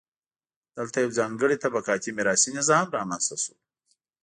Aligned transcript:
دلته 0.77 0.97
یو 1.03 1.11
ځانګړی 1.19 1.57
طبقاتي 1.63 2.11
میراثي 2.17 2.51
نظام 2.57 2.85
رامنځته 2.97 3.35
شو. 3.43 3.55